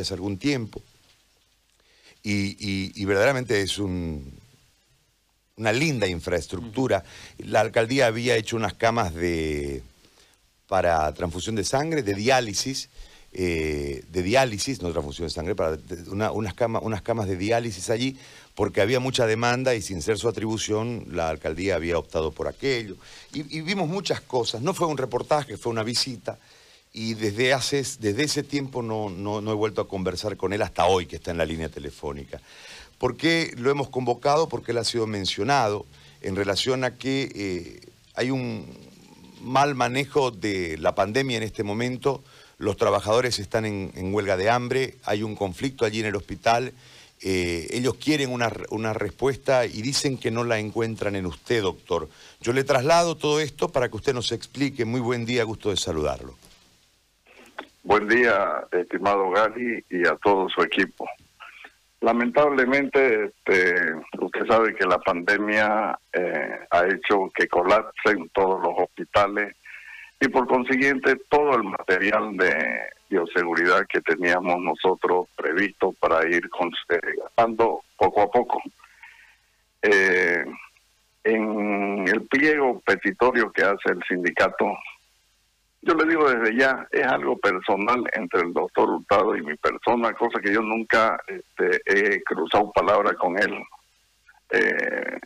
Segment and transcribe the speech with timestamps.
[0.00, 0.82] hace algún tiempo.
[2.22, 4.32] Y, verdaderamente es un,
[5.56, 7.04] una linda infraestructura.
[7.38, 9.82] La alcaldía había hecho unas camas de,
[10.68, 12.88] para transfusión de sangre, de diálisis,
[13.32, 15.78] eh, de diálisis, no transfusión de sangre, para
[16.08, 18.16] unas, camas, unas camas de diálisis allí,
[18.54, 22.96] porque había mucha demanda y sin ser su atribución, la alcaldía había optado por aquello.
[23.34, 24.62] Y, y vimos muchas cosas.
[24.62, 26.38] No fue un reportaje, fue una visita
[26.92, 30.86] y desde, hace, desde ese tiempo no, no, he vuelto a conversar con él hasta
[30.86, 32.40] hoy que está en la línea telefónica.
[32.98, 34.48] ¿Por qué lo hemos convocado?
[34.48, 35.86] Porque él ha sido mencionado
[36.20, 37.80] en relación a que eh,
[38.14, 38.66] hay un
[39.40, 42.22] mal manejo de la pandemia en este momento,
[42.58, 46.72] los trabajadores están en, huelga de hambre, hay un conflicto allí en el hospital,
[47.22, 52.08] eh, ellos quieren una, una respuesta y dicen que no la encuentran en usted, doctor.
[52.40, 54.84] Yo le traslado todo esto para que usted nos explique.
[54.84, 56.36] Muy buen día, gusto de saludarlo.
[57.84, 61.04] Buen día, estimado Gali, y a todo su equipo.
[62.00, 63.74] Lamentablemente, este,
[64.20, 69.56] usted sabe que la pandemia eh, ha hecho que colapsen todos los hospitales
[70.20, 76.48] y por consiguiente todo el material de bioseguridad que teníamos nosotros previsto para ir
[77.18, 78.62] gastando poco a poco.
[79.82, 80.44] Eh,
[81.24, 84.72] en el pliego petitorio que hace el sindicato
[85.82, 90.12] yo le digo desde ya, es algo personal entre el doctor Hurtado y mi persona,
[90.14, 93.58] cosa que yo nunca este, he cruzado palabra con él.
[94.50, 95.18] Eh,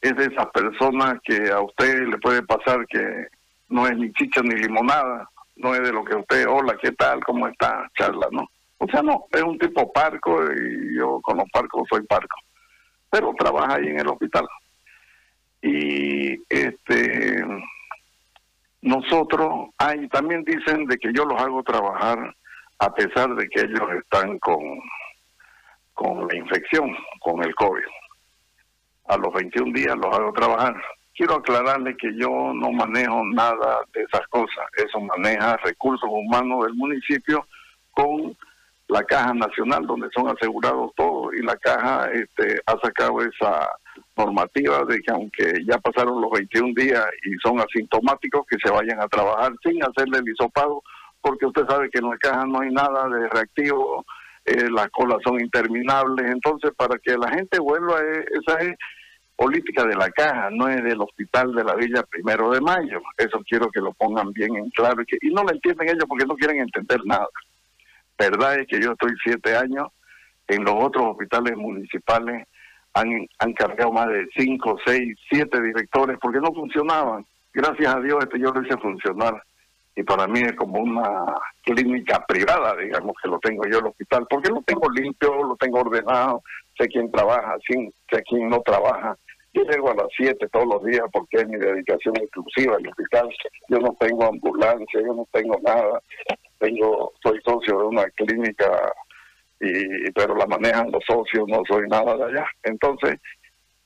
[0.00, 3.28] es de esas personas que a usted le puede pasar que
[3.68, 7.22] no es ni chicha ni limonada, no es de lo que usted, hola, ¿qué tal?
[7.24, 7.88] ¿Cómo está?
[7.96, 8.48] Charla, ¿no?
[8.78, 12.36] O sea, no, es un tipo parco y yo con los parcos soy parco,
[13.10, 14.46] pero trabaja ahí en el hospital.
[15.62, 17.44] Y este
[18.82, 22.34] nosotros, hay, también dicen de que yo los hago trabajar
[22.78, 24.60] a pesar de que ellos están con,
[25.94, 27.84] con la infección, con el COVID.
[29.08, 30.76] A los 21 días los hago trabajar.
[31.14, 34.66] Quiero aclararle que yo no manejo nada de esas cosas.
[34.76, 37.44] Eso maneja recursos humanos del municipio
[37.90, 38.36] con
[38.86, 43.68] la Caja Nacional, donde son asegurados todos, y la Caja este, ha sacado esa
[44.16, 49.00] normativa de que aunque ya pasaron los 21 días y son asintomáticos, que se vayan
[49.00, 50.82] a trabajar sin hacerle el hisopado,
[51.20, 54.04] porque usted sabe que en la caja no hay nada de reactivo,
[54.44, 58.76] eh, las colas son interminables, entonces para que la gente vuelva, eh, esa es
[59.36, 63.40] política de la caja, no es del hospital de la Villa Primero de Mayo, eso
[63.48, 66.26] quiero que lo pongan bien en claro, y, que, y no lo entienden ellos porque
[66.26, 67.28] no quieren entender nada.
[68.18, 69.88] Verdad es que yo estoy siete años
[70.48, 72.48] en los otros hospitales municipales
[72.98, 77.24] han, han cargado más de cinco, seis, siete directores porque no funcionaban.
[77.52, 79.42] Gracias a Dios este yo lo hice funcionar
[79.96, 81.24] y para mí es como una
[81.62, 85.80] clínica privada, digamos, que lo tengo yo el hospital, porque lo tengo limpio, lo tengo
[85.80, 86.42] ordenado,
[86.78, 89.16] sé quién trabaja, sé quién no trabaja.
[89.52, 93.28] Yo llego a las siete todos los días porque es mi dedicación exclusiva al hospital.
[93.68, 96.00] Yo no tengo ambulancia, yo no tengo nada.
[96.58, 98.70] Tengo, soy socio de una clínica
[99.60, 102.46] y pero la manejan los socios, no soy nada de allá.
[102.62, 103.18] Entonces,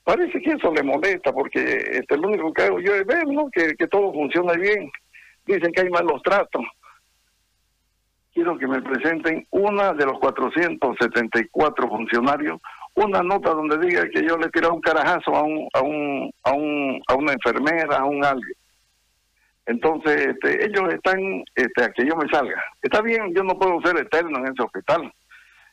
[0.05, 1.61] parece que eso le molesta porque
[1.93, 3.49] este, lo único que hago yo es ver ¿no?
[3.51, 4.91] que, que todo funciona bien.
[5.47, 6.63] Dicen que hay malos tratos.
[8.35, 12.61] Quiero que me presenten una de los 474 funcionarios,
[12.95, 16.53] una nota donde diga que yo le tiré un carajazo a un, a un, a
[16.53, 18.57] un, a una enfermera, a un alguien.
[19.67, 22.63] Entonces, este, ellos están este, a que yo me salga.
[22.81, 25.13] Está bien, yo no puedo ser eterno en ese hospital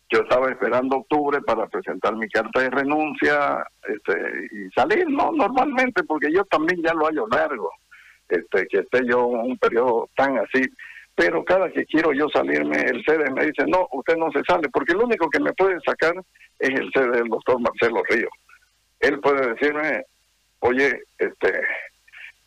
[0.10, 5.32] yo estaba esperando octubre para presentar mi carta de renuncia este, y salir, ¿no?
[5.32, 7.72] Normalmente, porque yo también ya lo hallo largo,
[8.28, 10.64] este, que esté yo un periodo tan así.
[11.16, 14.70] Pero cada que quiero yo salirme, el sede me dice, no, usted no se sale,
[14.70, 16.14] porque lo único que me puede sacar
[16.58, 18.30] es el sede del doctor Marcelo Río.
[19.02, 20.06] Él puede decirme,
[20.60, 21.62] oye, este,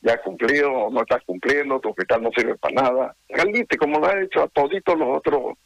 [0.00, 3.16] ya cumplido, no estás cumpliendo, tu hospital no sirve para nada.
[3.28, 5.58] Galite, como lo ha hecho a toditos los otros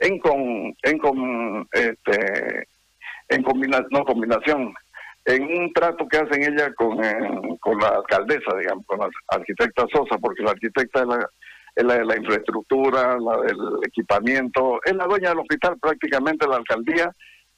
[0.00, 2.68] en con, en con, este,
[3.28, 4.74] en combinación, no combinación,
[5.24, 9.86] en un trato que hacen ella con, eh, con la alcaldesa, digamos, con la arquitecta
[9.92, 11.28] Sosa, porque la arquitecta es la,
[11.74, 16.56] es la de la infraestructura, la del equipamiento, es la dueña del hospital prácticamente la
[16.56, 17.10] alcaldía,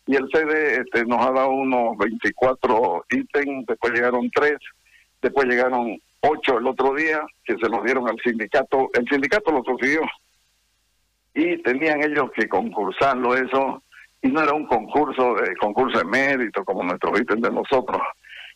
[0.06, 4.56] y el CD este, nos ha dado unos 24 ítems, después llegaron tres,
[5.20, 9.62] después llegaron ocho el otro día, que se los dieron al sindicato, el sindicato lo
[9.62, 10.00] consiguió,
[11.38, 13.82] y tenían ellos que concursarlo eso,
[14.20, 18.02] y no era un concurso de concurso de mérito como nuestro ítem de nosotros,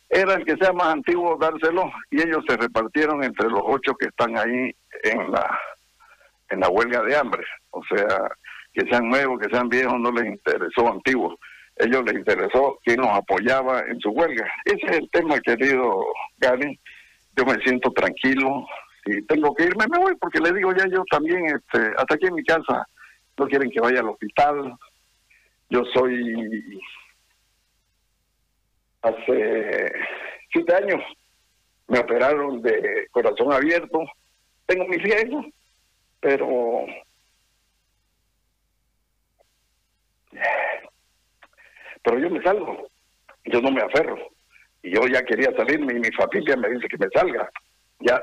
[0.09, 4.07] era el que sea más antiguo dárselo, y ellos se repartieron entre los ocho que
[4.07, 5.59] están ahí en la
[6.49, 7.43] en la huelga de hambre.
[7.71, 8.29] O sea,
[8.73, 11.35] que sean nuevos, que sean viejos, no les interesó antiguos.
[11.77, 14.45] Ellos les interesó quién nos apoyaba en su huelga.
[14.65, 16.05] Ese es el tema, querido
[16.37, 16.79] Gary.
[17.35, 18.67] Yo me siento tranquilo.
[19.05, 22.27] Si tengo que irme, me voy, porque le digo ya yo también, este, hasta aquí
[22.27, 22.87] en mi casa,
[23.37, 24.73] no quieren que vaya al hospital.
[25.69, 26.79] Yo soy
[29.01, 29.91] hace
[30.51, 31.01] siete años
[31.87, 34.03] me operaron de corazón abierto.
[34.65, 35.45] Tengo mis riesgos,
[36.19, 36.85] pero
[42.03, 42.89] pero yo me salgo,
[43.45, 44.17] yo no me aferro.
[44.81, 47.49] Y yo ya quería salirme y mi familia me dice que me salga.
[47.99, 48.21] Ya,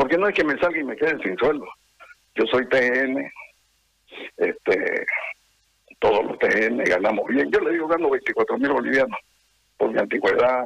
[0.00, 1.66] porque no es que me salga y me quede sin sueldo.
[2.34, 3.30] Yo soy TN,
[4.38, 5.06] este,
[5.98, 7.50] todos los TN ganamos bien.
[7.50, 9.20] Yo le digo gano 24 mil bolivianos
[9.76, 10.64] por mi antigüedad,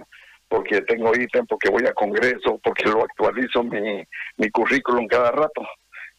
[0.49, 4.05] porque tengo ítem, porque voy a congreso, porque lo actualizo mi,
[4.37, 5.67] mi currículum cada rato.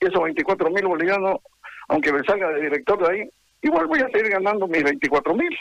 [0.02, 1.38] Y esos 24 mil bolivianos,
[1.88, 3.30] aunque me salga de director de ahí,
[3.62, 5.58] igual voy a seguir ganando mis 24 mil.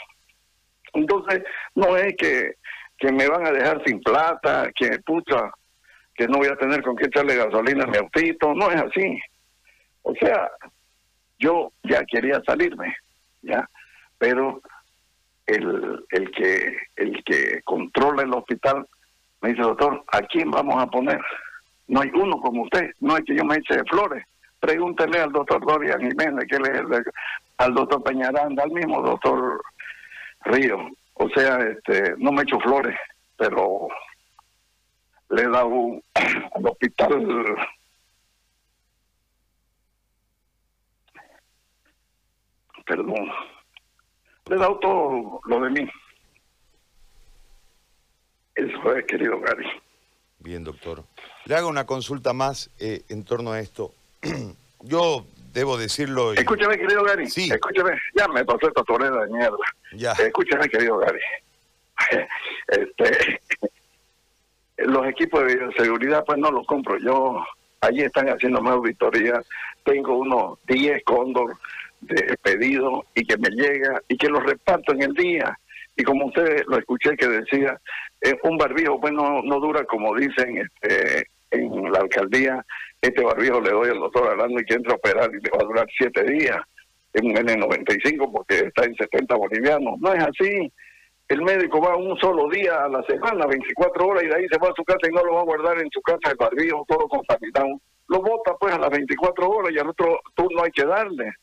[0.91, 1.41] Entonces,
[1.73, 2.55] no es que,
[2.97, 5.53] que me van a dejar sin plata, que pucha,
[6.15, 9.19] que no voy a tener con qué echarle gasolina a mi autito, no es así.
[10.03, 10.49] O sea,
[11.39, 12.95] yo ya quería salirme,
[13.41, 13.69] ya,
[14.17, 14.61] pero
[15.45, 18.87] el, el que el que controla el hospital
[19.41, 21.19] me dice, doctor, ¿a quién vamos a poner?
[21.87, 24.23] No hay uno como usted, no es que yo me eche flores.
[24.59, 27.03] Pregúntele al doctor Dorian Jiménez, que le,
[27.57, 29.61] al doctor Peñaranda, al mismo doctor
[30.45, 30.89] Río.
[31.13, 32.97] O sea, este, no me echo flores,
[33.37, 33.87] pero
[35.29, 36.01] le he dado
[36.55, 37.57] al hospital
[42.85, 43.31] perdón
[44.49, 45.89] le he dado todo lo de mí.
[48.53, 49.65] Eso es, querido Gary.
[50.39, 51.03] Bien, doctor.
[51.45, 53.93] Le hago una consulta más eh, en torno a esto.
[54.81, 56.33] Yo debo decirlo.
[56.33, 57.27] Escúchame, querido Gary.
[57.27, 57.49] Sí.
[57.51, 57.99] Escúchame.
[58.13, 59.57] Ya me pasó esta torera de mierda.
[59.93, 60.11] Ya.
[60.11, 61.19] Escúchame, querido Gary.
[62.67, 63.41] este,
[64.77, 67.43] los equipos de bioseguridad, pues no los compro yo.
[67.81, 69.41] Allí están haciendo más auditoría.
[69.83, 71.57] Tengo unos 10 cóndor
[72.01, 75.57] de pedido y que me llega y que lo reparto en el día.
[75.95, 77.79] Y como usted lo escuché que decía,
[78.21, 82.65] eh, un barbijo, pues no, dura como dicen este, en la alcaldía,
[83.01, 85.59] este barbijo le doy al doctor hablando y que entra a operar y le va
[85.61, 86.59] a durar siete días,
[87.13, 89.99] en un N95 porque está en 70 bolivianos.
[89.99, 90.71] No es así.
[91.27, 94.59] El médico va un solo día a la semana, 24 horas, y de ahí se
[94.59, 96.85] va a su casa y no lo va a guardar en su casa el barbijo,
[96.87, 97.79] todo contaminado.
[98.07, 101.33] Lo bota pues a las 24 horas y al otro turno hay que darle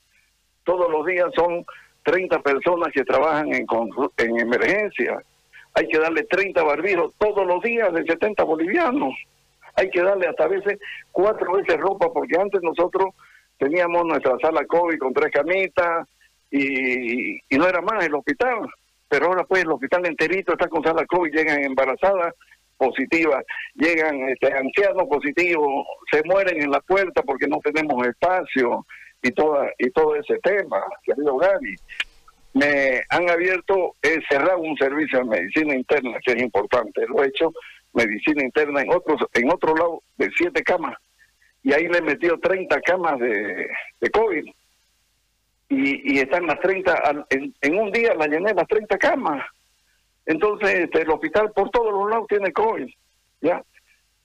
[0.64, 1.64] todos los días son
[2.04, 3.66] 30 personas que trabajan en,
[4.18, 5.22] en emergencia.
[5.74, 9.14] Hay que darle 30 barbijos todos los días de 70 bolivianos.
[9.74, 10.78] Hay que darle hasta veces
[11.10, 13.14] cuatro veces ropa, porque antes nosotros
[13.58, 16.06] teníamos nuestra sala COVID con tres camitas
[16.50, 18.68] y, y no era más el hospital.
[19.12, 22.34] Pero ahora pues el hospital enterito está con sala COVID, llegan embarazadas
[22.78, 23.44] positivas,
[23.74, 28.86] llegan este, ancianos positivos, se mueren en la puerta porque no tenemos espacio
[29.22, 31.76] y toda y todo ese tema, querido Gary.
[32.54, 37.26] Me han abierto, he cerrado un servicio de medicina interna que es importante, lo he
[37.26, 37.52] hecho
[37.92, 40.96] medicina interna en otros en otro lado de siete camas.
[41.62, 43.68] Y ahí le he metido 30 camas de,
[44.00, 44.46] de COVID
[45.72, 49.44] y, y están las 30 en, un día la llené las 30 camas
[50.26, 52.88] entonces este, el hospital por todos los lados tiene COVID
[53.40, 53.62] ya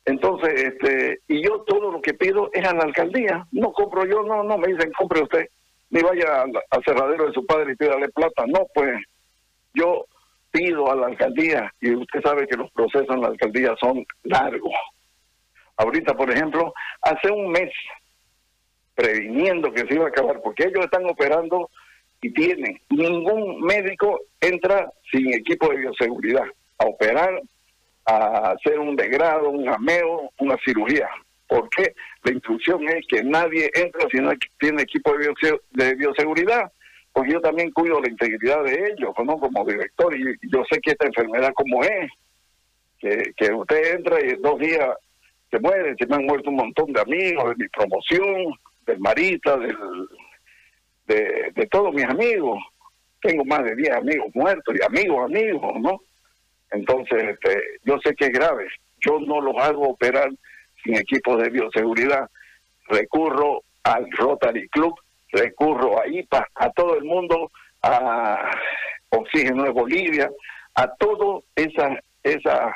[0.07, 3.45] entonces, este, y yo todo lo que pido es a la alcaldía.
[3.51, 5.47] No compro yo, no, no me dicen compre usted,
[5.89, 6.53] ni vaya al,
[6.85, 8.45] cerradero de su padre y pídale plata.
[8.47, 8.97] No, pues
[9.73, 10.05] yo
[10.49, 14.73] pido a la alcaldía y usted sabe que los procesos en la alcaldía son largos.
[15.75, 17.69] Ahorita, por ejemplo, hace un mes,
[18.97, 21.69] previniendo que se iba a acabar, porque ellos están operando
[22.19, 26.45] y tienen, ningún médico entra sin equipo de bioseguridad
[26.79, 27.39] a operar
[28.05, 31.07] a hacer un degrado, un ameo, una cirugía.
[31.47, 36.71] Porque la instrucción es que nadie entra si no tiene equipo de, bioseguridad,
[37.13, 39.39] porque yo también cuido la integridad de ellos, ¿no?
[39.39, 42.09] como director, y yo sé que esta enfermedad como es,
[42.97, 44.89] que, que usted entra y en dos días
[45.51, 48.53] se muere, se me han muerto un montón de amigos, de mi promoción,
[48.87, 49.77] del Marita, del,
[51.05, 52.59] de, de todos mis amigos.
[53.21, 56.01] Tengo más de 10 amigos muertos y amigos, amigos, ¿no?
[56.71, 58.67] Entonces, este, yo sé que es grave.
[58.99, 60.29] Yo no los hago operar
[60.83, 62.29] sin equipos de bioseguridad.
[62.87, 64.95] Recurro al Rotary Club,
[65.31, 67.51] recurro a IPA, a todo el mundo,
[67.81, 68.51] a
[69.09, 70.29] Oxígeno de Bolivia,
[70.75, 72.73] a todas esas, esas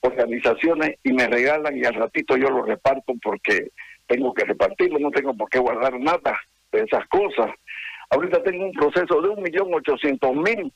[0.00, 3.70] organizaciones y me regalan y al ratito yo lo reparto porque
[4.06, 6.38] tengo que repartirlo, no tengo por qué guardar nada
[6.72, 7.50] de esas cosas.
[8.10, 10.72] Ahorita tengo un proceso de un millón ochocientos mil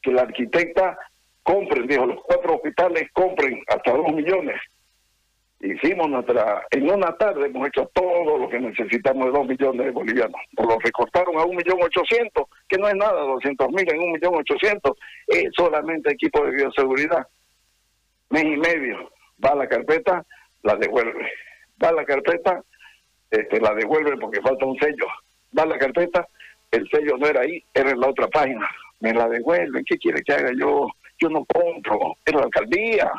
[0.00, 0.98] que la arquitecta
[1.42, 4.60] compren, dijo, los cuatro hospitales compren hasta dos millones.
[5.60, 9.92] Hicimos nuestra, en una tarde hemos hecho todo lo que necesitamos de dos millones de
[9.92, 10.40] bolivianos.
[10.58, 14.12] Nos lo recortaron a un millón ochocientos, que no es nada, doscientos mil en un
[14.12, 14.98] millón ochocientos,
[15.28, 17.28] es solamente equipo de bioseguridad.
[18.30, 19.12] Mes y medio,
[19.44, 20.24] va la carpeta,
[20.62, 21.30] la devuelve.
[21.82, 22.62] Va a la carpeta,
[23.30, 25.06] este, la devuelve porque falta un sello.
[25.56, 26.26] Va a la carpeta,
[26.70, 28.68] el sello no era ahí, era en la otra página.
[29.00, 30.88] Me la devuelven, ¿qué quiere que haga yo?
[31.18, 33.10] Yo no compro, es la alcaldía.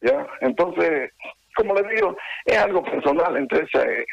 [0.00, 0.26] ¿Ya?
[0.40, 1.12] Entonces,
[1.54, 4.06] como le digo, es algo personal entre ese,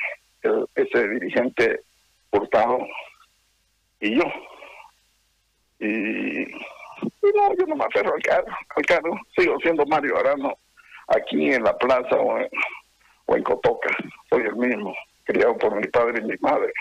[0.75, 1.81] ese dirigente
[2.31, 2.79] Hurtado
[3.99, 4.23] y yo.
[5.79, 6.45] Y,
[7.35, 9.19] no, yo no me aferro al carro, al carro.
[9.35, 10.53] Sigo siendo Mario Arano
[11.07, 12.49] aquí en la plaza o en
[13.51, 13.89] Cotoca.
[14.29, 16.71] Soy el mismo, criado por mi padre y mi madre.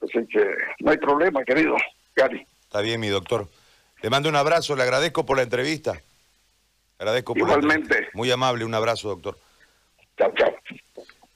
[0.00, 0.44] Así que
[0.80, 1.76] no hay problema, querido
[2.14, 2.46] Gary.
[2.62, 3.48] Está bien, mi doctor.
[4.02, 6.00] Le mando un abrazo, le agradezco por la entrevista.
[6.98, 8.08] Agradezco por Igualmente.
[8.14, 9.38] Muy amable, un abrazo, doctor.
[10.16, 10.54] Chao, chao.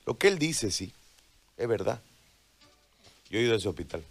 [0.07, 0.93] Lo que él dice, sí,
[1.57, 2.01] es verdad.
[3.29, 4.03] Yo he ido a ese hospital.